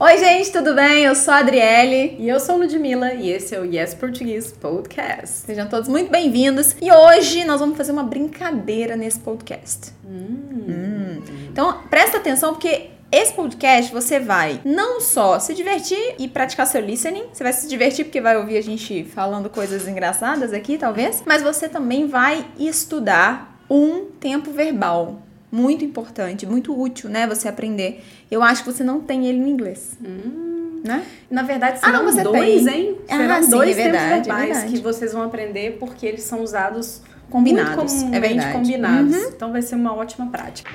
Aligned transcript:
Oi, 0.00 0.16
gente, 0.16 0.52
tudo 0.52 0.76
bem? 0.76 1.02
Eu 1.02 1.14
sou 1.16 1.34
a 1.34 1.38
Adriele. 1.38 2.14
E 2.20 2.28
eu 2.28 2.38
sou 2.38 2.54
a 2.54 2.58
Ludmilla 2.58 3.14
e 3.14 3.30
esse 3.30 3.52
é 3.52 3.58
o 3.58 3.64
Yes 3.64 3.94
Português 3.94 4.52
Podcast. 4.52 5.38
Sejam 5.38 5.66
todos 5.66 5.88
muito 5.88 6.08
bem-vindos. 6.08 6.76
E 6.80 6.88
hoje 6.92 7.44
nós 7.44 7.58
vamos 7.58 7.76
fazer 7.76 7.90
uma 7.90 8.04
brincadeira 8.04 8.94
nesse 8.94 9.18
podcast. 9.18 9.92
Hum. 10.06 10.36
Hum. 10.68 11.22
Então, 11.50 11.82
presta 11.90 12.18
atenção 12.18 12.52
porque 12.52 12.90
esse 13.10 13.32
podcast 13.32 13.92
você 13.92 14.20
vai 14.20 14.60
não 14.64 15.00
só 15.00 15.40
se 15.40 15.52
divertir 15.52 16.14
e 16.16 16.28
praticar 16.28 16.68
seu 16.68 16.80
listening, 16.80 17.24
você 17.32 17.42
vai 17.42 17.52
se 17.52 17.66
divertir 17.66 18.04
porque 18.04 18.20
vai 18.20 18.36
ouvir 18.36 18.56
a 18.56 18.62
gente 18.62 19.02
falando 19.02 19.50
coisas 19.50 19.88
engraçadas 19.88 20.52
aqui, 20.52 20.78
talvez, 20.78 21.24
mas 21.26 21.42
você 21.42 21.68
também 21.68 22.06
vai 22.06 22.46
estudar 22.56 23.58
um 23.68 24.04
tempo 24.20 24.52
verbal 24.52 25.22
muito 25.50 25.84
importante, 25.84 26.46
muito 26.46 26.78
útil, 26.78 27.08
né? 27.08 27.26
Você 27.26 27.48
aprender. 27.48 28.04
Eu 28.30 28.42
acho 28.42 28.64
que 28.64 28.72
você 28.72 28.84
não 28.84 29.00
tem 29.00 29.26
ele 29.26 29.38
no 29.38 29.48
inglês. 29.48 29.98
Hum. 30.04 30.80
Né? 30.84 31.04
Na 31.28 31.42
verdade, 31.42 31.80
serão 31.80 32.08
ah, 32.08 32.12
não, 32.12 32.22
dois, 32.22 32.64
tem. 32.64 32.74
hein? 32.74 32.98
Ah, 33.08 33.16
serão 33.16 33.42
sim, 33.42 33.50
dois 33.50 33.78
é 33.78 33.82
verdade, 33.82 34.24
tempos 34.24 34.26
verbais 34.26 34.64
é 34.64 34.66
que 34.68 34.78
vocês 34.78 35.12
vão 35.12 35.22
aprender 35.22 35.76
porque 35.78 36.06
eles 36.06 36.22
são 36.22 36.42
usados 36.42 37.02
combinados. 37.28 37.92
Muito 37.94 38.14
é 38.14 38.20
verdade. 38.20 38.52
combinados. 38.52 39.16
Uhum. 39.16 39.28
Então 39.28 39.52
vai 39.52 39.62
ser 39.62 39.74
uma 39.74 39.94
ótima 39.94 40.26
prática. 40.26 40.70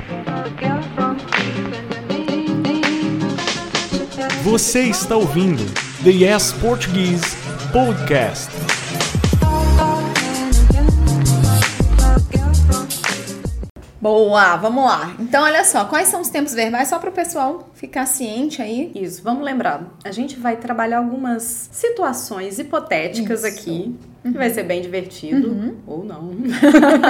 Você 4.43 4.81
está 4.81 5.15
ouvindo 5.15 5.63
The 6.03 6.09
Yes 6.09 6.51
Portuguese 6.51 7.37
Podcast. 7.71 8.62
Boa, 14.03 14.57
vamos 14.57 14.83
lá. 14.83 15.15
Então, 15.17 15.45
olha 15.45 15.63
só, 15.63 15.85
quais 15.85 16.09
são 16.09 16.19
os 16.19 16.27
tempos 16.27 16.53
verbais? 16.53 16.89
Só 16.89 16.99
para 16.99 17.09
o 17.09 17.13
pessoal 17.13 17.69
ficar 17.73 18.05
ciente 18.05 18.61
aí. 18.61 18.91
Isso, 18.93 19.23
vamos 19.23 19.45
lembrar. 19.45 19.95
A 20.03 20.11
gente 20.11 20.37
vai 20.37 20.57
trabalhar 20.57 20.97
algumas 20.97 21.69
situações 21.71 22.59
hipotéticas 22.59 23.45
Isso. 23.45 23.61
aqui 23.61 23.95
Uhum. 24.23 24.31
Vai 24.31 24.49
ser 24.49 24.63
bem 24.63 24.81
divertido, 24.81 25.49
uhum. 25.49 25.75
ou 25.85 26.03
não. 26.03 26.31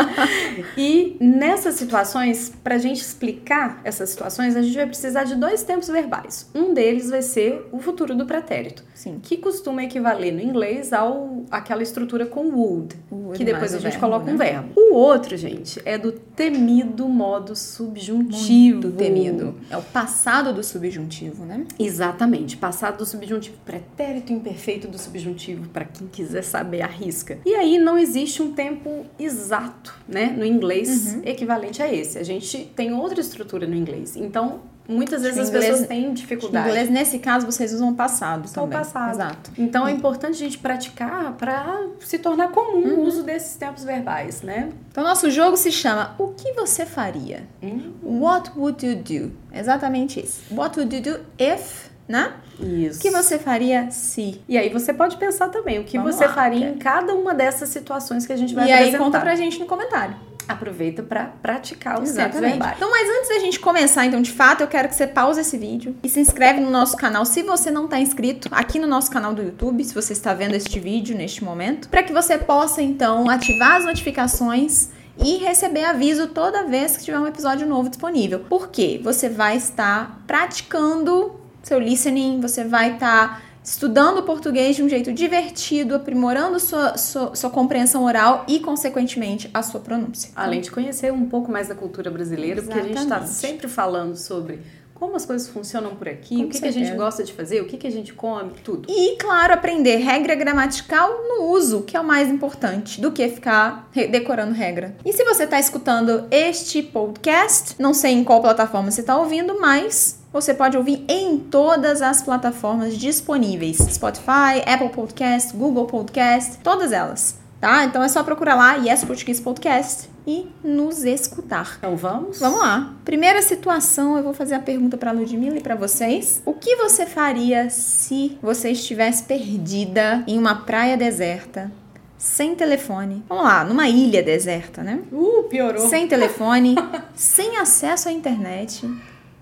e 0.75 1.15
nessas 1.19 1.75
situações, 1.75 2.51
para 2.63 2.75
a 2.75 2.77
gente 2.77 3.01
explicar 3.01 3.81
essas 3.83 4.09
situações, 4.09 4.55
a 4.55 4.61
gente 4.61 4.75
vai 4.75 4.87
precisar 4.87 5.23
de 5.23 5.35
dois 5.35 5.63
tempos 5.63 5.87
verbais. 5.87 6.49
Um 6.55 6.73
deles 6.73 7.09
vai 7.09 7.21
ser 7.21 7.67
o 7.71 7.79
futuro 7.79 8.15
do 8.15 8.25
pretérito, 8.25 8.83
Sim. 8.95 9.19
que 9.21 9.37
costuma 9.37 9.83
equivaler 9.83 10.33
no 10.33 10.41
inglês 10.41 10.91
ao 10.91 11.43
aquela 11.51 11.83
estrutura 11.83 12.25
com 12.25 12.47
would, 12.49 12.95
would 13.11 13.37
que 13.37 13.45
depois 13.45 13.73
a 13.73 13.77
gente 13.77 13.91
verbo, 13.91 13.99
coloca 13.99 14.25
né? 14.25 14.33
um 14.33 14.37
verbo. 14.37 14.69
O 14.75 14.95
outro, 14.95 15.37
gente, 15.37 15.79
é 15.85 15.97
do 15.97 16.11
temido 16.11 17.07
modo 17.07 17.55
subjuntivo. 17.55 18.81
Muito 18.81 18.97
temido. 18.97 19.55
É 19.69 19.77
o 19.77 19.81
passado 19.81 20.53
do 20.53 20.63
subjuntivo, 20.63 21.45
né? 21.45 21.65
Exatamente, 21.77 22.57
passado 22.57 22.97
do 22.97 23.05
subjuntivo, 23.05 23.57
pretérito 23.63 24.33
imperfeito 24.33 24.87
do 24.87 24.97
subjuntivo, 24.97 25.69
para 25.69 25.85
quem 25.85 26.07
quiser 26.07 26.43
saber 26.43 26.81
a 26.81 26.87
risca. 27.03 27.39
E 27.45 27.53
aí 27.55 27.77
não 27.77 27.97
existe 27.97 28.41
um 28.41 28.53
tempo 28.53 29.05
exato, 29.19 29.97
né, 30.07 30.33
no 30.37 30.45
inglês 30.45 31.15
uhum. 31.15 31.21
equivalente 31.25 31.81
a 31.81 31.93
esse. 31.93 32.17
A 32.17 32.23
gente 32.23 32.71
tem 32.75 32.93
outra 32.93 33.19
estrutura 33.19 33.67
no 33.67 33.75
inglês. 33.75 34.15
Então, 34.15 34.61
muitas 34.87 35.21
vezes 35.21 35.39
as 35.39 35.49
inglês, 35.49 35.65
pessoas 35.65 35.87
têm 35.87 36.13
dificuldade. 36.13 36.67
Inglês, 36.67 36.89
nesse 36.89 37.19
caso, 37.19 37.45
vocês 37.45 37.73
usam 37.73 37.89
o 37.89 37.95
passado 37.95 38.47
Só 38.47 38.61
também. 38.61 38.77
o 38.77 38.79
passado. 38.79 39.13
Exato. 39.13 39.51
Então, 39.57 39.87
é 39.87 39.91
importante 39.91 40.35
a 40.35 40.39
gente 40.39 40.57
praticar 40.57 41.33
para 41.33 41.87
se 41.99 42.19
tornar 42.19 42.49
comum 42.49 42.83
uhum. 42.83 42.99
o 42.99 43.07
uso 43.07 43.23
desses 43.23 43.55
tempos 43.55 43.83
verbais, 43.83 44.41
né? 44.41 44.69
Então, 44.91 45.03
nosso 45.03 45.29
jogo 45.29 45.57
se 45.57 45.71
chama 45.71 46.15
O 46.17 46.29
que 46.29 46.53
você 46.53 46.85
faria? 46.85 47.47
Uhum. 47.61 47.93
What 48.21 48.51
would 48.57 48.85
you 48.85 48.95
do? 48.95 49.31
Exatamente 49.53 50.19
isso. 50.19 50.41
What 50.51 50.79
would 50.79 50.95
you 50.95 51.01
do 51.01 51.19
if 51.37 51.92
né? 52.07 52.33
Isso. 52.59 52.99
O 52.99 53.01
que 53.01 53.09
você 53.09 53.39
faria 53.39 53.89
se? 53.91 54.41
E 54.47 54.57
aí 54.57 54.69
você 54.69 54.93
pode 54.93 55.17
pensar 55.17 55.49
também 55.49 55.79
o 55.79 55.83
que 55.83 55.97
Vamos 55.97 56.15
você 56.15 56.25
lá, 56.25 56.33
faria 56.33 56.69
em 56.69 56.77
cada 56.77 57.13
uma 57.13 57.33
dessas 57.33 57.69
situações 57.69 58.25
que 58.25 58.33
a 58.33 58.37
gente 58.37 58.53
vai 58.53 58.67
e 58.67 58.71
apresentar. 58.71 58.91
E 58.91 58.95
aí 58.95 59.03
conta 59.03 59.19
pra 59.19 59.35
gente 59.35 59.59
no 59.59 59.65
comentário. 59.65 60.15
Aproveita 60.47 61.01
para 61.01 61.25
praticar 61.41 62.01
os 62.01 62.11
tempos 62.11 62.39
verbais. 62.39 62.75
Então, 62.75 62.91
mas 62.91 63.09
antes 63.09 63.29
da 63.29 63.39
gente 63.39 63.59
começar, 63.59 64.05
então, 64.05 64.21
de 64.21 64.31
fato, 64.31 64.61
eu 64.61 64.67
quero 64.67 64.89
que 64.89 64.95
você 64.95 65.07
pause 65.07 65.39
esse 65.39 65.57
vídeo 65.57 65.95
e 66.03 66.09
se 66.09 66.19
inscreve 66.19 66.59
no 66.59 66.69
nosso 66.69 66.97
canal 66.97 67.25
se 67.25 67.41
você 67.43 67.71
não 67.71 67.85
está 67.85 67.97
inscrito 67.99 68.49
aqui 68.51 68.77
no 68.77 68.87
nosso 68.87 69.09
canal 69.09 69.33
do 69.33 69.41
YouTube, 69.41 69.83
se 69.83 69.95
você 69.95 70.11
está 70.11 70.33
vendo 70.33 70.53
este 70.53 70.79
vídeo 70.79 71.15
neste 71.15 71.43
momento, 71.43 71.87
para 71.87 72.03
que 72.03 72.11
você 72.11 72.37
possa 72.37 72.81
então 72.81 73.29
ativar 73.29 73.77
as 73.77 73.85
notificações 73.85 74.89
e 75.17 75.37
receber 75.37 75.85
aviso 75.85 76.27
toda 76.27 76.65
vez 76.65 76.97
que 76.97 77.05
tiver 77.05 77.19
um 77.19 77.27
episódio 77.27 77.65
novo 77.65 77.87
disponível. 77.87 78.41
Porque 78.49 78.99
você 79.01 79.29
vai 79.29 79.55
estar 79.55 80.21
praticando 80.27 81.39
seu 81.63 81.79
listening, 81.79 82.39
você 82.41 82.63
vai 82.63 82.93
estar 82.93 83.39
tá 83.39 83.41
estudando 83.63 84.21
português 84.23 84.75
de 84.75 84.83
um 84.83 84.89
jeito 84.89 85.13
divertido, 85.13 85.95
aprimorando 85.95 86.59
sua, 86.59 86.97
sua, 86.97 87.33
sua, 87.33 87.49
compreensão 87.49 88.03
oral 88.03 88.45
e, 88.47 88.59
consequentemente, 88.59 89.49
a 89.53 89.63
sua 89.63 89.79
pronúncia. 89.79 90.31
Além 90.35 90.59
de 90.59 90.69
conhecer 90.69 91.13
um 91.13 91.27
pouco 91.29 91.49
mais 91.49 91.69
da 91.69 91.75
cultura 91.75 92.11
brasileira, 92.11 92.59
Exatamente. 92.59 92.87
porque 92.87 92.99
a 92.99 93.01
gente 93.01 93.11
está 93.11 93.25
sempre 93.25 93.67
falando 93.69 94.17
sobre 94.17 94.59
como 94.93 95.15
as 95.15 95.25
coisas 95.25 95.49
funcionam 95.49 95.95
por 95.95 96.07
aqui, 96.07 96.37
Com 96.37 96.43
o 96.43 96.49
que, 96.49 96.59
que, 96.59 96.67
a 96.67 96.71
gente 96.71 96.91
gosta 96.95 97.23
de 97.23 97.33
fazer, 97.33 97.61
o 97.61 97.65
que, 97.65 97.77
que 97.77 97.87
a 97.87 97.91
gente 97.91 98.13
come, 98.13 98.51
tudo. 98.63 98.89
E, 98.89 99.17
claro, 99.17 99.53
aprender 99.53 99.97
regra 99.97 100.35
gramatical 100.35 101.09
no 101.27 101.45
uso, 101.51 101.81
que 101.81 101.97
é 101.97 101.99
o 101.99 102.03
mais 102.03 102.29
importante, 102.29 103.01
do 103.01 103.11
que 103.11 103.27
ficar 103.27 103.89
decorando 104.11 104.53
regra. 104.53 104.95
E 105.03 105.11
se 105.11 105.23
você 105.23 105.43
está 105.43 105.59
escutando 105.59 106.25
este 106.31 106.81
podcast, 106.81 107.75
não 107.79 107.93
sei 107.93 108.13
em 108.13 108.23
qual 108.23 108.41
plataforma 108.41 108.91
você 108.91 109.01
está 109.01 109.17
ouvindo, 109.17 109.59
mas 109.59 110.19
você 110.31 110.53
pode 110.53 110.75
ouvir 110.77 111.05
em 111.07 111.37
todas 111.37 112.01
as 112.01 112.21
plataformas 112.21 112.97
disponíveis: 112.97 113.77
Spotify, 113.77 114.63
Apple 114.65 114.89
Podcast, 114.89 115.55
Google 115.55 115.85
Podcast, 115.85 116.57
todas 116.63 116.91
elas. 116.91 117.42
Tá? 117.63 117.85
Então 117.85 118.03
é 118.03 118.09
só 118.09 118.21
procurar 118.23 118.55
lá 118.55 118.73
Yes 118.73 119.05
Português 119.05 119.39
Podcast 119.39 120.09
e 120.27 120.47
nos 120.61 121.05
escutar. 121.05 121.77
Então 121.77 121.95
vamos? 121.95 122.37
Vamos 122.37 122.59
lá. 122.59 122.93
Primeira 123.05 123.41
situação, 123.41 124.17
eu 124.17 124.23
vou 124.23 124.33
fazer 124.33 124.55
a 124.55 124.59
pergunta 124.59 124.97
para 124.97 125.13
Ludmilla 125.13 125.57
e 125.57 125.61
para 125.61 125.73
vocês. 125.73 126.41
O 126.45 126.53
que 126.53 126.75
você 126.75 127.05
faria 127.05 127.69
se 127.69 128.37
você 128.41 128.71
estivesse 128.71 129.23
perdida 129.23 130.25
em 130.27 130.37
uma 130.37 130.55
praia 130.55 130.97
deserta? 130.97 131.71
Sem 132.17 132.53
telefone. 132.53 133.23
Vamos 133.29 133.45
lá, 133.45 133.63
numa 133.63 133.87
ilha 133.87 134.21
deserta, 134.21 134.83
né? 134.83 134.99
Uh, 135.09 135.43
piorou. 135.43 135.87
Sem 135.87 136.05
telefone, 136.05 136.75
sem 137.15 137.55
acesso 137.59 138.09
à 138.09 138.11
internet 138.11 138.85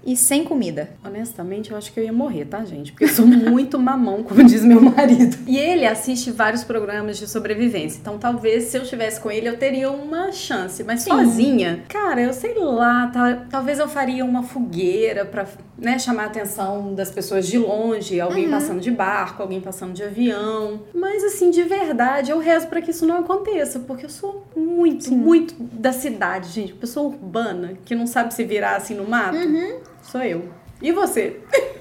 e 0.05 0.15
sem 0.15 0.43
comida. 0.43 0.89
Honestamente, 1.03 1.71
eu 1.71 1.77
acho 1.77 1.91
que 1.93 1.99
eu 1.99 2.03
ia 2.03 2.13
morrer, 2.13 2.45
tá, 2.45 2.63
gente? 2.63 2.91
Porque 2.91 3.05
eu 3.05 3.09
sou 3.09 3.25
muito 3.27 3.79
mamão, 3.79 4.23
como 4.23 4.43
diz 4.43 4.63
meu 4.63 4.81
marido. 4.81 5.37
E 5.47 5.57
ele 5.57 5.85
assiste 5.85 6.31
vários 6.31 6.63
programas 6.63 7.17
de 7.17 7.27
sobrevivência. 7.27 7.99
Então, 7.99 8.17
talvez 8.17 8.65
se 8.65 8.77
eu 8.77 8.83
estivesse 8.83 9.19
com 9.19 9.29
ele, 9.29 9.47
eu 9.47 9.57
teria 9.57 9.91
uma 9.91 10.31
chance. 10.31 10.83
Mas 10.83 11.01
Sim. 11.01 11.11
sozinha, 11.11 11.83
cara, 11.87 12.21
eu 12.21 12.33
sei 12.33 12.55
lá, 12.57 13.07
tá, 13.07 13.45
talvez 13.49 13.79
eu 13.79 13.87
faria 13.87 14.25
uma 14.25 14.43
fogueira 14.43 15.25
pra 15.25 15.45
né, 15.77 15.97
chamar 15.97 16.23
a 16.23 16.25
atenção 16.27 16.93
das 16.93 17.09
pessoas 17.09 17.47
de 17.47 17.57
longe, 17.57 18.21
alguém 18.21 18.45
uhum. 18.45 18.51
passando 18.51 18.79
de 18.79 18.91
barco, 18.91 19.41
alguém 19.41 19.59
passando 19.59 19.93
de 19.93 20.03
avião. 20.03 20.81
Mas 20.93 21.23
assim, 21.23 21.49
de 21.49 21.63
verdade, 21.63 22.31
eu 22.31 22.39
rezo 22.39 22.67
para 22.67 22.81
que 22.81 22.91
isso 22.91 23.05
não 23.05 23.17
aconteça, 23.17 23.79
porque 23.79 24.05
eu 24.05 24.09
sou 24.09 24.45
muito, 24.55 25.05
Sim. 25.05 25.15
muito 25.15 25.55
da 25.59 25.91
cidade, 25.91 26.49
gente. 26.49 26.73
Pessoa 26.73 27.07
urbana 27.07 27.73
que 27.83 27.95
não 27.95 28.05
sabe 28.05 28.33
se 28.33 28.43
virar 28.43 28.75
assim 28.75 28.93
no 28.93 29.07
mato. 29.07 29.37
Uhum. 29.37 29.90
Sou 30.01 30.21
eu. 30.23 30.60
E 30.81 30.91
você? 30.91 31.39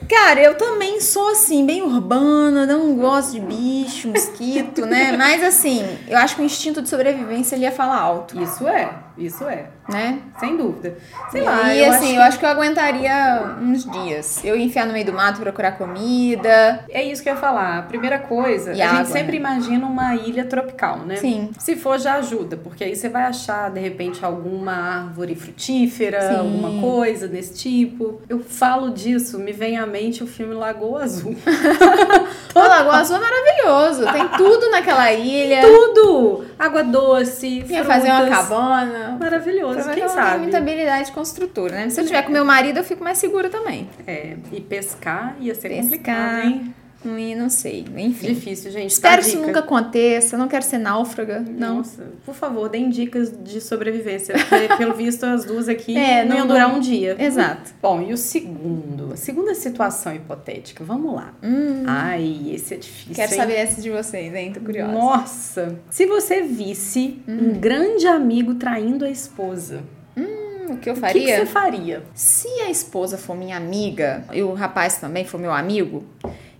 Cara, 0.08 0.40
eu 0.40 0.56
também 0.56 1.00
sou 1.00 1.28
assim, 1.28 1.64
bem 1.64 1.82
urbana, 1.82 2.66
não 2.66 2.96
gosto 2.96 3.32
de 3.32 3.40
bicho, 3.40 4.08
mosquito, 4.08 4.84
né? 4.84 5.14
Mas 5.16 5.42
assim, 5.42 5.86
eu 6.08 6.18
acho 6.18 6.34
que 6.34 6.42
o 6.42 6.44
instinto 6.44 6.82
de 6.82 6.88
sobrevivência 6.88 7.54
ele 7.54 7.64
ia 7.64 7.70
falar 7.70 8.00
alto. 8.00 8.40
Isso 8.42 8.66
é. 8.66 8.90
Isso 9.20 9.44
é. 9.44 9.66
Né? 9.88 10.20
Sem 10.38 10.56
dúvida. 10.56 10.96
Sei 11.30 11.42
e 11.42 11.44
lá. 11.44 11.74
E 11.74 11.84
assim, 11.84 12.06
acho 12.06 12.16
eu 12.16 12.22
acho 12.22 12.38
que 12.38 12.44
eu 12.44 12.48
aguentaria 12.48 13.56
uns 13.60 13.84
dias. 13.84 14.42
Eu 14.44 14.56
ia 14.56 14.64
enfiar 14.64 14.86
no 14.86 14.92
meio 14.92 15.04
do 15.04 15.12
mato 15.12 15.40
procurar 15.40 15.72
comida. 15.72 16.84
É 16.88 17.02
isso 17.02 17.22
que 17.22 17.28
eu 17.28 17.34
ia 17.34 17.40
falar. 17.40 17.78
A 17.78 17.82
primeira 17.82 18.18
coisa, 18.18 18.72
e 18.72 18.80
a 18.80 18.88
água, 18.88 18.98
gente 18.98 19.10
sempre 19.10 19.32
né? 19.32 19.38
imagina 19.38 19.86
uma 19.86 20.14
ilha 20.14 20.44
tropical, 20.44 20.98
né? 21.00 21.16
Sim. 21.16 21.50
Se 21.58 21.76
for, 21.76 21.98
já 21.98 22.14
ajuda, 22.14 22.56
porque 22.56 22.84
aí 22.84 22.96
você 22.96 23.08
vai 23.08 23.24
achar, 23.24 23.70
de 23.70 23.80
repente, 23.80 24.24
alguma 24.24 24.72
árvore 24.72 25.34
frutífera, 25.34 26.20
Sim. 26.22 26.36
alguma 26.36 26.80
coisa 26.80 27.28
desse 27.28 27.54
tipo. 27.54 28.22
Eu 28.28 28.40
falo 28.40 28.89
disso, 28.92 29.38
me 29.38 29.52
vem 29.52 29.78
à 29.78 29.86
mente 29.86 30.22
o 30.22 30.26
filme 30.26 30.54
Lagoa 30.54 31.04
Azul. 31.04 31.34
o 32.54 32.58
Lagoa 32.58 32.96
Azul 32.96 33.16
é 33.16 33.20
maravilhoso. 33.20 34.12
Tem 34.12 34.28
tudo 34.36 34.70
naquela 34.70 35.12
ilha. 35.12 35.62
Tudo! 35.62 36.44
Água 36.58 36.82
doce, 36.82 37.46
Ia 37.46 37.64
frutas. 37.64 37.86
fazer 37.86 38.08
uma 38.10 38.28
cabana. 38.28 39.16
Maravilhoso, 39.18 39.90
quem 39.90 40.08
sabe? 40.08 40.40
muita 40.40 40.58
habilidade 40.58 41.10
construtora, 41.12 41.74
né? 41.74 41.90
Se 41.90 42.00
eu 42.00 42.06
tiver 42.06 42.22
com 42.22 42.32
meu 42.32 42.44
marido, 42.44 42.78
eu 42.78 42.84
fico 42.84 43.02
mais 43.02 43.18
segura 43.18 43.48
também. 43.48 43.88
É, 44.06 44.36
e 44.52 44.60
pescar 44.60 45.36
ia 45.40 45.54
ser 45.54 45.68
pescar, 45.68 45.82
complicado, 45.82 46.46
hein? 46.46 46.74
E 47.04 47.34
não 47.34 47.48
sei, 47.48 47.84
enfim. 47.96 48.34
Difícil, 48.34 48.70
gente. 48.70 48.90
Espero 48.90 49.22
que 49.22 49.28
isso 49.28 49.38
nunca 49.40 49.60
aconteça, 49.60 50.36
não 50.36 50.48
quero 50.48 50.64
ser 50.64 50.78
náufraga. 50.78 51.40
Não. 51.40 51.76
Nossa, 51.78 52.08
por 52.26 52.34
favor, 52.34 52.68
deem 52.68 52.90
dicas 52.90 53.32
de 53.42 53.60
sobrevivência. 53.60 54.34
Porque, 54.36 54.68
pelo 54.76 54.94
visto, 54.94 55.24
as 55.24 55.44
duas 55.44 55.68
aqui 55.68 55.96
é, 55.96 56.22
não, 56.22 56.30
não 56.30 56.36
iam 56.36 56.46
durar 56.46 56.74
um 56.74 56.78
dia. 56.80 57.16
Exato. 57.18 57.72
Bom, 57.80 58.02
e 58.02 58.12
o 58.12 58.16
segundo? 58.16 59.00
Camila, 59.10 59.16
segunda 59.16 59.54
situação 59.54 60.14
hipotética, 60.14 60.84
vamos 60.84 61.14
lá. 61.14 61.34
Hum, 61.42 61.84
Ai, 61.86 62.50
esse 62.54 62.74
é 62.74 62.76
difícil. 62.76 63.14
quero 63.14 63.32
hein? 63.32 63.36
saber 63.38 63.54
essa 63.54 63.80
de 63.80 63.90
vocês, 63.90 64.34
hein? 64.34 64.52
Tô 64.52 64.60
curiosa. 64.60 64.92
Nossa! 64.92 65.78
Se 65.90 66.06
você 66.06 66.42
visse 66.42 67.20
Hum. 67.26 67.50
um 67.54 67.58
grande 67.60 68.06
amigo 68.06 68.54
traindo 68.54 69.04
a 69.04 69.10
esposa, 69.10 69.82
Hum, 70.16 70.72
o 70.74 70.76
que 70.76 70.88
eu 70.88 70.92
o 70.92 70.96
que, 70.96 71.00
faria? 71.00 71.26
que 71.26 71.36
você 71.38 71.46
faria? 71.46 72.02
Se 72.14 72.46
a 72.62 72.70
esposa 72.70 73.16
for 73.18 73.36
minha 73.36 73.56
amiga 73.56 74.24
e 74.32 74.42
o 74.42 74.52
rapaz 74.52 74.98
também 74.98 75.24
for 75.24 75.38
meu 75.40 75.52
amigo, 75.52 76.04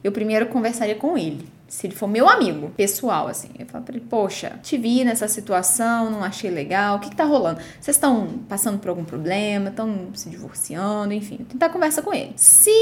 eu 0.03 0.13
primeiro 0.13 0.47
conversaria 0.47 0.95
com 0.95 1.17
ele. 1.17 1.47
Se 1.69 1.87
ele 1.87 1.95
for 1.95 2.09
meu 2.09 2.29
amigo, 2.29 2.71
pessoal, 2.77 3.29
assim, 3.29 3.49
eu 3.57 3.65
falo 3.67 3.85
pra 3.85 3.95
ele, 3.95 4.05
poxa, 4.09 4.59
te 4.61 4.77
vi 4.77 5.05
nessa 5.05 5.29
situação, 5.29 6.11
não 6.11 6.25
achei 6.25 6.51
legal, 6.51 6.97
o 6.97 7.01
que, 7.01 7.11
que 7.11 7.17
tá 7.17 7.25
rolando? 7.25 7.61
Vocês 7.81 7.97
estão 7.97 8.27
passando 8.49 8.81
por 8.81 8.89
algum 8.89 9.05
problema, 9.05 9.69
estão 9.69 10.09
se 10.15 10.29
divorciando, 10.29 11.13
enfim, 11.13 11.37
tentar 11.49 11.69
conversa 11.69 12.03
com 12.03 12.13
ele. 12.13 12.33
Se 12.35 12.73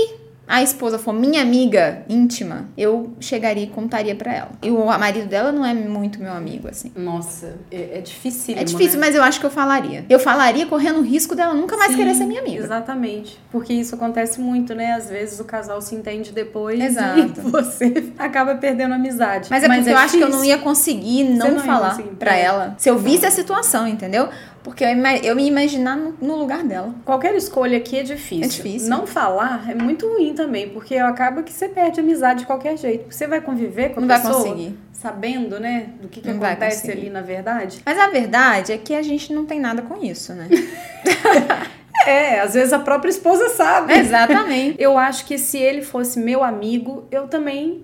a 0.48 0.62
esposa 0.62 0.98
for 0.98 1.12
minha 1.12 1.42
amiga 1.42 2.02
íntima, 2.08 2.68
eu 2.76 3.12
chegaria 3.20 3.64
e 3.64 3.66
contaria 3.66 4.14
pra 4.14 4.32
ela. 4.32 4.50
E 4.62 4.70
o 4.70 4.86
marido 4.86 5.28
dela 5.28 5.52
não 5.52 5.64
é 5.64 5.74
muito 5.74 6.18
meu 6.20 6.32
amigo, 6.32 6.68
assim. 6.68 6.90
Nossa, 6.96 7.56
é, 7.70 7.98
é 7.98 8.00
difícil. 8.00 8.56
É 8.56 8.64
difícil, 8.64 8.98
mas 8.98 9.14
eu 9.14 9.22
acho 9.22 9.38
que 9.38 9.44
eu 9.44 9.50
falaria. 9.50 10.06
Eu 10.08 10.18
falaria 10.18 10.66
correndo 10.66 11.00
o 11.00 11.02
risco 11.02 11.34
dela 11.34 11.52
nunca 11.52 11.76
mais 11.76 11.94
querer 11.94 12.14
ser 12.14 12.24
minha 12.24 12.40
amiga. 12.40 12.64
Exatamente. 12.64 13.38
Porque 13.52 13.74
isso 13.74 13.94
acontece 13.94 14.40
muito, 14.40 14.74
né? 14.74 14.94
Às 14.94 15.10
vezes 15.10 15.38
o 15.38 15.44
casal 15.44 15.82
se 15.82 15.94
entende 15.94 16.32
depois 16.32 16.80
Exato. 16.80 17.18
e 17.44 17.50
você 17.50 18.10
acaba 18.18 18.54
perdendo 18.54 18.92
a 18.92 18.96
amizade. 18.96 19.48
Mas 19.50 19.62
é 19.62 19.68
porque 19.68 19.90
eu 19.90 19.98
acho 19.98 20.16
que 20.16 20.22
eu 20.22 20.30
não 20.30 20.38
difícil. 20.38 20.56
ia 20.56 20.58
conseguir 20.58 21.24
não, 21.24 21.52
não 21.52 21.60
falar 21.60 21.98
pra 22.18 22.34
é. 22.34 22.44
ela. 22.44 22.74
Se 22.78 22.88
eu 22.88 22.98
visse 22.98 23.26
a 23.26 23.30
situação, 23.30 23.86
entendeu? 23.86 24.30
Porque 24.62 24.84
eu, 24.84 24.88
eu 25.22 25.36
me 25.36 25.46
imaginar 25.46 25.96
no, 25.96 26.14
no 26.20 26.36
lugar 26.36 26.62
dela. 26.64 26.94
Qualquer 27.04 27.34
escolha 27.34 27.78
aqui 27.78 27.98
é 27.98 28.02
difícil. 28.02 28.44
É 28.44 28.48
difícil. 28.48 28.88
Não 28.88 29.06
falar 29.06 29.70
é 29.70 29.74
muito 29.74 30.06
ruim 30.06 30.34
também, 30.34 30.68
porque 30.68 30.96
acaba 30.96 31.42
que 31.42 31.52
você 31.52 31.68
perde 31.68 32.00
a 32.00 32.02
amizade 32.02 32.40
de 32.40 32.46
qualquer 32.46 32.76
jeito. 32.76 33.12
Você 33.14 33.26
vai 33.26 33.40
conviver 33.40 33.90
com 33.90 33.98
a 33.98 34.02
Não 34.02 34.08
vai 34.08 34.20
pessoa 34.20 34.42
conseguir. 34.42 34.78
sabendo, 34.92 35.58
né, 35.60 35.90
do 36.00 36.08
que, 36.08 36.20
que 36.20 36.28
Não 36.28 36.38
vai 36.38 36.52
acontece 36.52 36.90
ali 36.90 37.08
na 37.10 37.20
verdade. 37.20 37.80
Mas 37.84 37.98
a 37.98 38.08
verdade 38.08 38.72
é 38.72 38.78
que 38.78 38.94
a 38.94 39.02
gente 39.02 39.32
não 39.32 39.44
tem 39.46 39.60
nada 39.60 39.82
com 39.82 40.02
isso, 40.04 40.32
né? 40.34 40.48
É, 42.06 42.40
às 42.40 42.54
vezes 42.54 42.72
a 42.72 42.78
própria 42.78 43.10
esposa 43.10 43.48
sabe. 43.50 43.92
Exatamente. 43.92 44.76
Eu 44.78 44.96
acho 44.96 45.26
que 45.26 45.36
se 45.36 45.58
ele 45.58 45.82
fosse 45.82 46.18
meu 46.18 46.42
amigo, 46.44 47.06
eu 47.10 47.26
também 47.26 47.82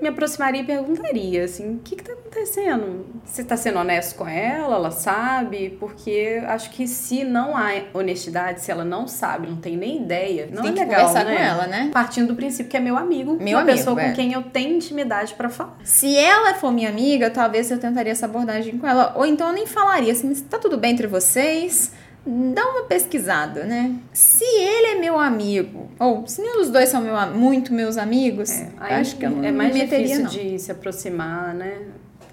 me 0.00 0.08
aproximaria 0.08 0.60
e 0.60 0.64
perguntaria, 0.64 1.44
assim, 1.44 1.76
o 1.76 1.78
que 1.78 1.96
que 1.96 2.04
tá 2.04 2.12
acontecendo? 2.12 3.06
Você 3.24 3.42
tá 3.42 3.56
sendo 3.56 3.78
honesto 3.78 4.16
com 4.16 4.28
ela? 4.28 4.76
Ela 4.76 4.90
sabe? 4.90 5.70
Porque 5.80 6.42
acho 6.46 6.70
que 6.70 6.86
se 6.86 7.24
não 7.24 7.56
há 7.56 7.70
honestidade, 7.94 8.60
se 8.60 8.70
ela 8.70 8.84
não 8.84 9.08
sabe, 9.08 9.48
não 9.48 9.56
tem 9.56 9.76
nem 9.76 10.02
ideia, 10.02 10.48
não 10.52 10.62
tem 10.62 10.72
é 10.72 10.74
que 10.74 10.80
legal, 10.80 11.06
conversar 11.06 11.24
né? 11.24 11.36
com 11.36 11.42
ela, 11.42 11.66
né? 11.66 11.90
Partindo 11.92 12.28
do 12.28 12.34
princípio 12.36 12.70
que 12.70 12.76
é 12.76 12.80
meu 12.80 12.96
amigo, 12.96 13.36
Meu 13.40 13.56
uma 13.56 13.62
amigo, 13.62 13.78
pessoa 13.78 14.00
é. 14.00 14.08
com 14.08 14.14
quem 14.14 14.32
eu 14.32 14.42
tenho 14.42 14.76
intimidade 14.76 15.34
pra 15.34 15.48
falar. 15.48 15.76
Se 15.82 16.14
ela 16.16 16.54
for 16.54 16.70
minha 16.70 16.88
amiga, 16.90 17.30
talvez 17.30 17.70
eu 17.70 17.78
tentaria 17.78 18.12
essa 18.12 18.26
abordagem 18.26 18.76
com 18.78 18.86
ela. 18.86 19.14
Ou 19.16 19.24
então 19.24 19.48
eu 19.48 19.54
nem 19.54 19.66
falaria 19.66 20.12
assim, 20.12 20.28
"Mas 20.28 20.40
tá 20.42 20.58
tudo 20.58 20.76
bem 20.76 20.92
entre 20.92 21.06
vocês? 21.06 21.92
Dá 22.26 22.68
uma 22.68 22.82
pesquisada, 22.82 23.64
né? 23.64 23.94
Se 24.12 24.44
ele 24.44 24.86
é 24.88 24.94
meu 24.96 25.18
amigo, 25.18 25.88
ou 25.98 26.26
se 26.26 26.42
nenhum 26.42 26.56
dos 26.56 26.70
dois 26.70 26.88
são 26.88 27.00
meu, 27.00 27.14
muito 27.32 27.72
meus 27.72 27.96
amigos, 27.96 28.50
Aí 28.78 28.94
acho 28.94 29.16
que 29.16 29.24
eu 29.24 29.30
não 29.30 29.44
é 29.44 29.52
mais 29.52 29.72
me 29.72 29.80
meteria, 29.80 30.18
difícil 30.18 30.24
não. 30.24 30.50
de 30.50 30.58
se 30.58 30.72
aproximar, 30.72 31.54
né? 31.54 31.82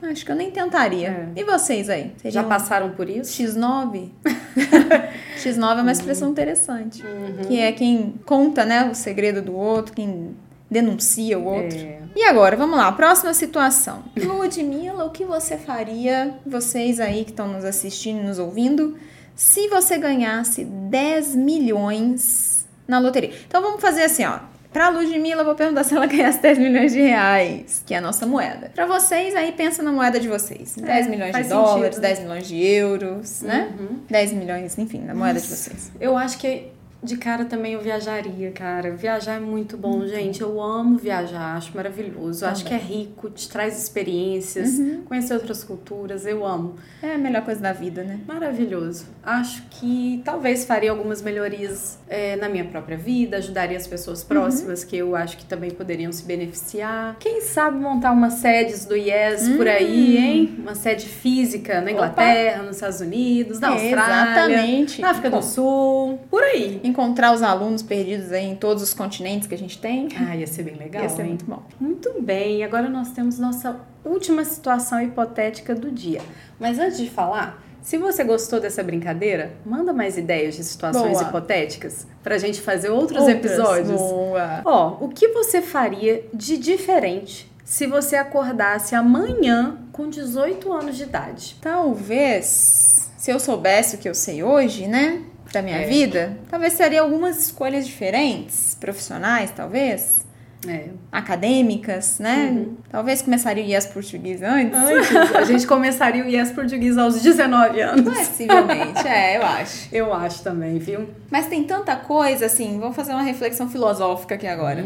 Acho 0.02 0.26
que 0.26 0.32
eu 0.32 0.36
nem 0.36 0.52
tentaria. 0.52 1.32
É. 1.36 1.40
E 1.40 1.44
vocês 1.44 1.90
aí? 1.90 2.12
Já 2.24 2.32
Seriam 2.32 2.50
passaram 2.50 2.90
por 2.92 3.10
isso? 3.10 3.32
X9? 3.42 4.10
X9 5.38 5.78
é 5.78 5.82
uma 5.82 5.92
expressão 5.92 6.30
interessante. 6.30 7.02
Uhum. 7.02 7.48
Que 7.48 7.60
é 7.60 7.72
quem 7.72 8.16
conta, 8.26 8.66
né, 8.66 8.90
o 8.92 8.96
segredo 8.96 9.42
do 9.42 9.56
outro, 9.56 9.94
quem 9.94 10.36
denuncia 10.70 11.40
o 11.40 11.46
outro. 11.46 11.78
É. 11.78 12.00
E 12.16 12.24
agora, 12.26 12.58
vamos 12.58 12.78
lá, 12.78 12.92
próxima 12.92 13.34
situação. 13.34 14.04
Ludmilla, 14.18 15.06
o 15.06 15.12
que 15.12 15.24
você 15.24 15.58
faria, 15.58 16.34
vocês 16.46 17.00
aí 17.00 17.24
que 17.24 17.32
estão 17.32 17.48
nos 17.48 17.64
assistindo 17.64 18.20
e 18.20 18.24
nos 18.24 18.40
ouvindo, 18.40 18.98
se 19.36 19.68
você 19.68 19.98
ganhasse 19.98 20.64
10 20.64 21.36
milhões 21.36 22.68
na 22.88 23.00
loteria? 23.00 23.32
Então 23.48 23.62
vamos 23.62 23.82
fazer 23.82 24.04
assim, 24.04 24.26
ó. 24.26 24.40
Pra 24.72 24.90
Ludmilla, 24.90 25.42
eu 25.42 25.46
vou 25.46 25.54
perguntar 25.54 25.84
se 25.86 25.96
ela 25.96 26.08
ganhasse 26.08 26.42
10 26.42 26.58
milhões 26.58 26.92
de 26.94 27.02
reais, 27.02 27.84
que 27.86 27.94
é 27.94 27.98
a 27.98 28.02
nossa 28.02 28.26
moeda. 28.26 28.72
Pra 28.74 28.88
vocês, 28.88 29.36
aí 29.36 29.52
pensa 29.52 29.84
na 29.84 29.92
moeda 29.92 30.20
de 30.20 30.28
vocês. 30.28 30.76
10 30.76 31.08
milhões 31.08 31.36
de 31.36 31.44
dólares, 31.44 31.96
sentido, 31.96 32.02
né? 32.02 32.08
10 32.08 32.20
milhões 32.22 32.48
de 32.48 32.64
euros, 32.64 33.42
né? 33.44 33.72
Uhum. 33.80 34.00
10 34.10 34.34
milhões, 34.34 34.78
enfim, 34.80 35.02
na 35.02 35.14
moeda 35.14 35.40
de 35.40 35.48
vocês. 35.48 35.92
Eu 36.02 36.18
acho 36.18 36.40
que 36.40 36.73
de 37.04 37.18
cara 37.18 37.46
também 37.46 37.74
eu 37.74 37.82
viajaria, 37.82 38.52
cara. 38.52 38.92
Viajar 38.92 39.36
é 39.36 39.40
muito 39.40 39.76
bom, 39.78 40.06
gente. 40.08 40.42
Eu 40.42 40.62
amo 40.62 40.98
viajar, 40.98 41.56
acho 41.58 41.76
maravilhoso. 41.76 42.46
Eu 42.46 42.50
Acho 42.50 42.66
que 42.66 42.74
é 42.74 42.78
rico, 42.78 43.30
te 43.30 43.50
traz 43.50 43.78
experiências, 43.82 44.80
conhecer 45.06 45.34
outras 45.34 45.64
culturas, 45.64 46.26
eu 46.26 46.46
amo. 46.46 46.76
É 47.02 47.16
a 47.16 47.18
melhor 47.18 47.44
coisa 47.44 47.60
da 47.60 47.74
vida, 47.74 48.04
né? 48.04 48.20
Maravilhoso. 48.28 49.06
Acho 49.24 49.64
que 49.70 50.22
talvez 50.24 50.66
faria 50.66 50.92
algumas 50.92 51.22
melhorias 51.22 51.98
é, 52.08 52.36
na 52.36 52.48
minha 52.48 52.66
própria 52.66 52.98
vida, 52.98 53.38
ajudaria 53.38 53.78
as 53.78 53.88
pessoas 53.88 54.24
próximas 54.24 54.84
que 54.84 54.96
eu 54.98 55.16
acho 55.16 55.38
que 55.38 55.46
também 55.46 55.72
poderiam 55.72 56.12
se 56.12 56.24
beneficiar. 56.24 57.18
Quem 57.20 57.42
sabe 57.42 57.78
montar 57.80 58.12
umas 58.12 58.34
sedes 58.36 58.86
do 58.86 58.96
IES 58.96 59.50
por 59.58 59.68
aí, 59.68 60.18
hein? 60.18 60.56
Uma 60.60 60.76
sede 60.76 61.08
física 61.08 61.82
na 61.82 61.92
Inglaterra, 61.92 62.64
nos 62.64 62.76
Estados 62.76 63.02
Unidos, 63.02 63.60
na 63.60 63.70
É, 63.70 63.72
Austrália, 63.74 64.46
Exatamente. 64.54 65.02
na 65.02 65.10
África 65.10 65.30
do 65.30 65.42
Sul, 65.42 66.20
por 66.30 66.44
aí. 66.44 66.80
Encontrar 66.94 67.34
os 67.34 67.42
alunos 67.42 67.82
perdidos 67.82 68.32
aí 68.32 68.46
em 68.46 68.56
todos 68.56 68.84
os 68.84 68.94
continentes 68.94 69.48
que 69.48 69.56
a 69.56 69.58
gente 69.58 69.80
tem. 69.80 70.10
Ah, 70.16 70.36
ia 70.36 70.46
ser 70.46 70.62
bem 70.62 70.76
legal, 70.76 71.02
Ia 71.02 71.10
ser 71.10 71.24
hein? 71.24 71.30
muito 71.30 71.46
bom. 71.46 71.64
Muito 71.80 72.22
bem, 72.22 72.60
e 72.60 72.64
agora 72.64 72.88
nós 72.88 73.10
temos 73.10 73.40
nossa 73.40 73.80
última 74.06 74.46
situação 74.46 75.02
hipotética 75.02 75.74
do 75.74 75.90
dia. 75.90 76.22
Mas 76.60 76.78
antes 76.78 76.98
de 77.00 77.10
falar, 77.10 77.64
se 77.82 77.98
você 77.98 78.24
gostou 78.24 78.60
dessa 78.60 78.84
brincadeira, 78.84 79.54
manda 79.66 79.92
mais 79.92 80.18
ideias 80.20 80.56
de 80.56 80.64
situações 80.64 81.18
Boa. 81.18 81.24
hipotéticas 81.24 82.06
pra 82.22 82.38
gente 82.38 82.62
fazer 82.62 82.90
outros 82.92 83.22
Outras. 83.24 83.38
episódios. 83.38 84.00
Boa. 84.00 84.62
Ó, 84.64 84.98
o 85.04 85.10
que 85.10 85.30
você 85.30 85.62
faria 85.64 86.24
de 86.32 86.58
diferente 86.58 87.52
se 87.66 87.88
você 87.88 88.16
acordasse 88.16 88.94
amanhã 88.94 89.78
com 89.92 90.08
18 90.10 90.72
anos 90.72 90.96
de 90.96 91.04
idade? 91.04 91.56
Talvez, 91.60 93.10
se 93.18 93.32
eu 93.32 93.40
soubesse 93.40 93.96
o 93.96 94.00
que 94.00 94.08
eu 94.08 94.14
sei 94.16 94.44
hoje, 94.44 94.86
né? 94.88 95.22
Da 95.54 95.62
minha 95.62 95.78
É. 95.78 95.86
vida, 95.86 96.36
talvez 96.50 96.74
seria 96.74 97.02
algumas 97.02 97.38
escolhas 97.46 97.86
diferentes, 97.86 98.76
profissionais, 98.80 99.52
talvez, 99.56 100.26
É. 100.68 100.86
acadêmicas, 101.12 102.18
né? 102.20 102.66
Talvez 102.90 103.22
começaria 103.22 103.64
o 103.64 103.68
IES 103.68 103.86
português 103.86 104.42
antes. 104.42 104.76
Antes, 104.78 105.36
a 105.36 105.44
gente 105.44 105.68
começaria 105.68 106.24
o 106.24 106.28
IES 106.28 106.52
português 106.52 106.98
aos 106.98 107.22
19 107.22 107.80
anos. 107.82 108.18
Possivelmente, 108.18 109.08
é, 109.08 109.38
eu 109.38 109.44
acho. 109.44 109.88
Eu 109.94 110.14
acho 110.14 110.42
também, 110.42 110.80
viu? 110.80 111.08
Mas 111.30 111.46
tem 111.48 111.64
tanta 111.64 111.96
coisa, 111.96 112.48
assim, 112.48 112.80
vou 112.80 112.92
fazer 112.92 113.12
uma 113.14 113.22
reflexão 113.24 113.70
filosófica 113.70 114.34
aqui 114.36 114.48
agora. 114.48 114.84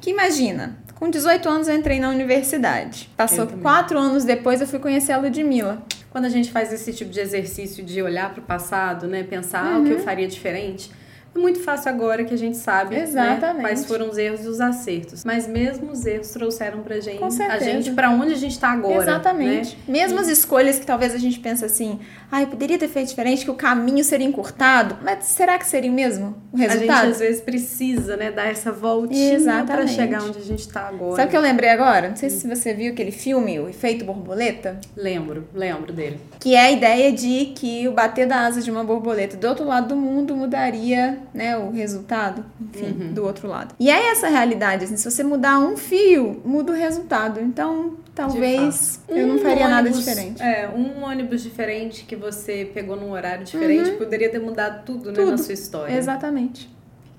Que 0.00 0.10
imagina, 0.10 0.76
com 0.96 1.08
18 1.08 1.48
anos 1.48 1.68
eu 1.68 1.76
entrei 1.76 2.00
na 2.00 2.08
universidade. 2.10 3.08
Passou 3.16 3.46
quatro 3.46 3.98
anos 3.98 4.24
depois 4.24 4.60
eu 4.60 4.66
fui 4.66 4.78
conhecer 4.80 5.12
a 5.12 5.18
Ludmilla. 5.18 5.82
Quando 6.14 6.26
a 6.26 6.28
gente 6.28 6.52
faz 6.52 6.72
esse 6.72 6.92
tipo 6.92 7.10
de 7.10 7.18
exercício 7.18 7.84
de 7.84 8.00
olhar 8.00 8.32
para 8.32 8.40
o 8.40 8.44
passado, 8.44 9.08
né, 9.08 9.24
pensar 9.24 9.74
ah, 9.74 9.78
o 9.80 9.84
que 9.84 9.90
eu 9.90 9.98
faria 9.98 10.28
diferente, 10.28 10.88
é 11.34 11.38
muito 11.38 11.60
fácil 11.60 11.90
agora 11.90 12.24
que 12.24 12.32
a 12.32 12.38
gente 12.38 12.56
sabe 12.56 12.94
né, 12.96 13.02
Exatamente. 13.02 13.60
quais 13.60 13.84
foram 13.84 14.08
os 14.08 14.16
erros 14.18 14.44
e 14.44 14.48
os 14.48 14.60
acertos. 14.60 15.24
Mas 15.24 15.46
mesmo 15.48 15.90
os 15.90 16.04
erros 16.06 16.28
trouxeram 16.30 16.80
pra 16.82 17.00
gente, 17.00 17.22
a 17.42 17.58
gente 17.58 17.90
para 17.92 18.10
onde 18.10 18.32
a 18.34 18.36
gente 18.36 18.58
tá 18.58 18.68
agora. 18.70 19.02
Exatamente. 19.02 19.76
né? 19.76 19.82
Mesmo 19.88 20.18
as 20.20 20.28
escolhas 20.28 20.78
que 20.78 20.86
talvez 20.86 21.14
a 21.14 21.18
gente 21.18 21.40
pense 21.40 21.64
assim, 21.64 21.98
ah, 22.30 22.42
eu 22.42 22.46
poderia 22.46 22.78
ter 22.78 22.88
feito 22.88 23.08
diferente, 23.08 23.44
que 23.44 23.50
o 23.50 23.54
caminho 23.54 24.04
seria 24.04 24.26
encurtado, 24.26 24.96
mas 25.02 25.24
será 25.24 25.58
que 25.58 25.66
seria 25.66 25.90
mesmo 25.90 26.36
o 26.52 26.56
A 26.56 26.60
gente 26.60 26.70
resultado? 26.72 27.10
às 27.10 27.18
vezes 27.18 27.40
precisa, 27.40 28.16
né, 28.16 28.30
dar 28.30 28.46
essa 28.46 28.70
voltinha 28.72 29.64
para 29.66 29.86
chegar 29.86 30.22
onde 30.22 30.38
a 30.38 30.42
gente 30.42 30.68
tá 30.68 30.88
agora. 30.88 31.16
Sabe 31.16 31.28
o 31.28 31.30
que 31.30 31.36
eu 31.36 31.40
lembrei 31.40 31.70
agora? 31.70 32.08
Não 32.08 32.16
sei 32.16 32.30
se 32.30 32.46
você 32.48 32.72
viu 32.74 32.92
aquele 32.92 33.10
filme, 33.12 33.58
O 33.58 33.68
Efeito 33.68 34.04
Borboleta, 34.04 34.78
Lembro, 34.96 35.46
lembro 35.54 35.92
dele. 35.92 36.18
que 36.40 36.54
é 36.54 36.60
a 36.60 36.70
ideia 36.70 37.12
de 37.12 37.46
que 37.56 37.86
o 37.88 37.92
bater 37.92 38.26
da 38.26 38.46
asa 38.46 38.60
de 38.60 38.70
uma 38.70 38.84
borboleta 38.84 39.36
do 39.36 39.46
outro 39.48 39.64
lado 39.64 39.88
do 39.88 39.96
mundo 39.96 40.34
mudaria, 40.36 41.18
né, 41.32 41.56
o 41.56 41.70
resultado, 41.70 42.44
enfim, 42.60 42.86
Uhum. 43.00 43.12
do 43.12 43.24
outro 43.24 43.48
lado. 43.48 43.74
E 43.78 43.90
é 43.90 44.10
essa 44.10 44.28
realidade, 44.28 44.84
assim, 44.84 44.96
se 44.96 45.10
você 45.10 45.22
mudar 45.22 45.58
um 45.58 45.76
fio, 45.76 46.40
muda 46.44 46.72
o 46.72 46.74
resultado. 46.74 47.40
Então, 47.40 47.94
talvez 48.14 49.00
eu 49.08 49.26
não 49.26 49.36
Um 49.36 49.38
faria 49.38 49.68
nada 49.68 49.88
ônibus- 49.88 49.98
diferente. 50.04 50.42
É, 50.42 50.68
um 50.68 51.02
ônibus 51.04 51.42
diferente 51.42 52.04
que 52.04 52.16
você 52.16 52.70
pegou 52.74 52.96
num 52.96 53.10
horário 53.12 53.44
diferente 53.44 53.90
poderia 53.92 54.28
ter 54.30 54.38
mudado 54.40 54.84
tudo, 54.84 55.12
né, 55.12 55.18
na 55.18 55.30
Tudo. 55.32 55.38
sua 55.42 55.54
história. 55.54 55.94
Exatamente. 55.96 56.72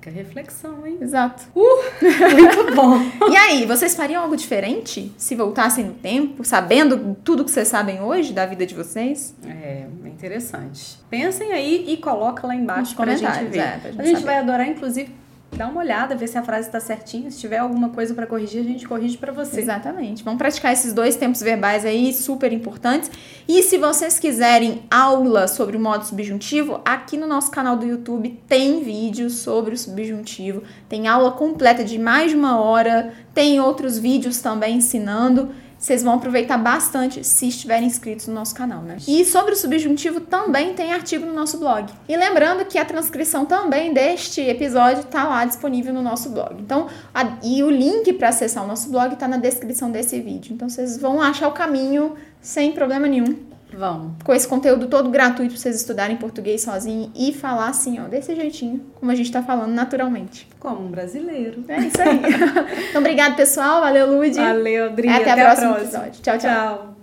Fica 0.06 0.12
reflexão, 0.12 0.86
hein? 0.86 1.00
Exato. 1.02 1.46
Muito 1.56 2.76
bom. 2.76 3.00
E 3.32 3.36
aí, 3.36 3.66
vocês 3.66 3.96
fariam 3.96 4.22
algo 4.22 4.38
diferente 4.38 5.12
se 5.18 5.36
voltassem 5.36 5.84
no 5.84 5.94
tempo, 5.94 6.44
sabendo 6.44 7.18
tudo 7.24 7.44
que 7.44 7.50
vocês 7.50 7.68
sabem 7.68 8.02
hoje 8.02 8.32
da 8.32 8.46
vida 8.46 8.66
de 8.66 8.76
vocês? 8.76 9.36
É, 9.46 9.88
é 10.04 10.08
interessante. 10.08 11.00
Pensem 11.10 11.52
aí 11.52 11.86
e 11.88 11.98
coloca 11.98 12.46
lá 12.46 12.56
embaixo 12.56 12.82
Nos 12.82 12.94
pra 12.94 13.16
gente 13.16 13.46
ver. 13.46 13.60
é, 13.60 13.82
a 13.98 14.04
gente 14.04 14.20
saber. 14.20 14.26
vai 14.26 14.38
adorar, 14.38 14.68
inclusive, 14.68 15.10
dá 15.56 15.68
uma 15.68 15.80
olhada, 15.82 16.16
ver 16.16 16.28
se 16.28 16.38
a 16.38 16.44
frase 16.44 16.68
está 16.68 16.80
certinha. 16.80 17.32
Se 17.32 17.40
tiver 17.40 17.58
alguma 17.58 17.90
coisa 17.90 18.14
para 18.14 18.28
corrigir, 18.28 18.62
a 18.62 18.64
gente 18.64 18.88
corrige 18.88 19.18
para 19.18 19.32
você. 19.32 19.62
Exatamente. 19.62 20.24
Vamos 20.24 20.38
praticar 20.38 20.74
esses 20.74 20.94
dois 20.94 21.16
tempos 21.16 21.42
verbais 21.42 21.86
aí, 21.86 22.14
super 22.14 22.52
importantes. 22.52 23.10
E 23.48 23.64
se 23.64 23.78
vocês 23.78 24.20
quiserem 24.20 24.84
aula 24.92 25.48
sobre 25.48 25.78
o 25.78 25.80
modo 25.80 26.06
subjuntivo, 26.06 26.82
aqui 26.84 27.18
no 27.18 27.28
nosso 27.28 27.50
canal 27.52 27.78
do 27.78 27.86
YouTube 27.86 28.40
tem 28.48 28.84
vídeo 28.84 29.30
sobre 29.30 29.74
o 29.74 29.78
subjuntivo. 29.78 30.64
Tem 30.90 31.08
aula 31.08 31.32
completa 31.32 31.84
de 31.84 31.98
mais 31.98 32.32
de 32.32 32.38
uma 32.38 32.60
hora, 32.60 33.14
tem 33.34 33.60
outros 33.60 33.98
vídeos 33.98 34.42
também 34.42 34.78
ensinando 34.78 35.52
vocês 35.86 36.02
vão 36.02 36.16
aproveitar 36.16 36.58
bastante 36.58 37.24
se 37.24 37.48
estiverem 37.48 37.86
inscritos 37.86 38.26
no 38.26 38.34
nosso 38.34 38.56
canal, 38.56 38.82
né? 38.82 38.98
E 39.08 39.24
sobre 39.24 39.54
o 39.54 39.56
subjuntivo 39.56 40.20
também 40.20 40.74
tem 40.74 40.92
artigo 40.92 41.28
no 41.28 41.34
nosso 41.34 41.60
blog. 41.60 41.94
E 42.10 42.18
lembrando 42.18 42.66
que 42.66 42.80
a 42.80 42.84
transcrição 42.84 43.46
também 43.46 43.94
deste 43.94 44.42
episódio 44.42 45.02
está 45.02 45.26
lá 45.26 45.46
disponível 45.46 45.94
no 45.94 46.02
nosso 46.02 46.32
blog. 46.32 46.60
Então, 46.60 46.88
a, 47.14 47.38
e 47.44 47.62
o 47.62 47.70
link 47.70 48.12
para 48.14 48.30
acessar 48.30 48.64
o 48.64 48.68
nosso 48.68 48.90
blog 48.90 49.14
está 49.14 49.28
na 49.28 49.38
descrição 49.38 49.92
desse 49.92 50.20
vídeo. 50.20 50.56
Então, 50.56 50.68
vocês 50.68 50.98
vão 50.98 51.22
achar 51.22 51.50
o 51.50 51.52
caminho 51.52 52.16
sem 52.42 52.72
problema 52.72 53.06
nenhum. 53.08 53.55
Vão. 53.74 54.16
Com 54.24 54.34
esse 54.34 54.48
conteúdo 54.48 54.88
todo 54.88 55.10
gratuito 55.10 55.54
pra 55.54 55.62
vocês 55.62 55.76
estudarem 55.76 56.16
português 56.18 56.62
sozinho 56.62 57.12
e 57.16 57.34
falar 57.34 57.68
assim, 57.68 58.00
ó, 58.00 58.08
desse 58.08 58.36
jeitinho, 58.36 58.82
como 58.96 59.12
a 59.12 59.16
gente 59.16 59.32
tá 59.32 59.44
falando 59.44 59.74
naturalmente. 59.74 60.48
Como 60.60 60.86
um 60.86 60.92
brasileiro. 60.92 61.64
É 61.68 61.80
isso 61.80 62.02
aí. 62.02 62.22
então, 62.90 63.02
obrigado, 63.02 63.36
pessoal. 63.36 63.82
Valeu, 63.82 64.18
Lud. 64.18 64.36
Valeu, 64.36 64.86
Adri. 64.86 65.10
Até, 65.10 65.32
Até 65.32 65.42
a 65.42 65.46
próxima 65.46 65.78
episódio. 65.78 66.22
Tchau, 66.22 66.38
tchau. 66.38 66.40
tchau. 66.40 66.95